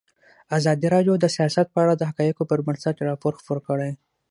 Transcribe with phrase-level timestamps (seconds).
[0.57, 3.91] ازادي راډیو د سیاست په اړه د حقایقو پر بنسټ راپور خپور کړی.